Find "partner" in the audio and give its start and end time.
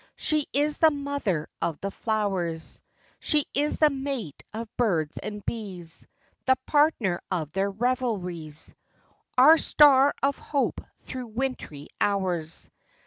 6.65-7.21